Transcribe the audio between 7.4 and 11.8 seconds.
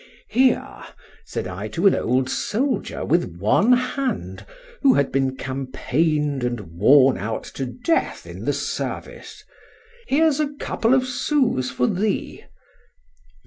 to death in the service—here's a couple of sous